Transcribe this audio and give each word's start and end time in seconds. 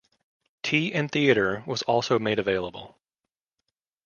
"Tea 0.63 0.91
and 0.95 1.11
Theatre" 1.11 1.61
was 1.67 1.83
also 1.83 2.17
made 2.17 2.39
available. 2.39 2.97